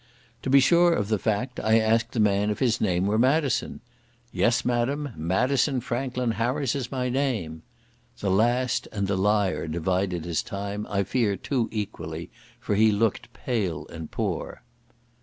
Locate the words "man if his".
2.19-2.81